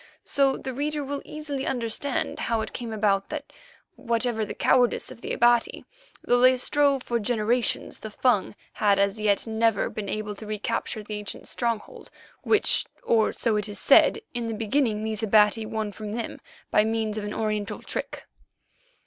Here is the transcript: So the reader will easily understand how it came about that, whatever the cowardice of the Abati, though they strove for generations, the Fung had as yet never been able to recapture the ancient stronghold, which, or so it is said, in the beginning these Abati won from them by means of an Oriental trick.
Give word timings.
So 0.23 0.57
the 0.57 0.73
reader 0.73 1.03
will 1.03 1.21
easily 1.23 1.67
understand 1.67 2.39
how 2.39 2.61
it 2.61 2.73
came 2.73 2.91
about 2.91 3.29
that, 3.29 3.53
whatever 3.95 4.43
the 4.43 4.55
cowardice 4.55 5.11
of 5.11 5.21
the 5.21 5.31
Abati, 5.31 5.85
though 6.23 6.39
they 6.41 6.57
strove 6.57 7.03
for 7.03 7.19
generations, 7.19 7.99
the 7.99 8.09
Fung 8.09 8.55
had 8.73 8.97
as 8.97 9.21
yet 9.21 9.45
never 9.45 9.91
been 9.91 10.09
able 10.09 10.33
to 10.37 10.47
recapture 10.47 11.03
the 11.03 11.19
ancient 11.19 11.47
stronghold, 11.47 12.09
which, 12.41 12.87
or 13.03 13.31
so 13.31 13.57
it 13.57 13.69
is 13.69 13.77
said, 13.77 14.21
in 14.33 14.47
the 14.47 14.55
beginning 14.55 15.03
these 15.03 15.21
Abati 15.21 15.67
won 15.67 15.91
from 15.91 16.13
them 16.15 16.41
by 16.71 16.83
means 16.83 17.19
of 17.19 17.23
an 17.23 17.33
Oriental 17.35 17.79
trick. 17.79 18.23